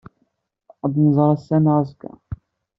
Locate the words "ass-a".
1.35-1.57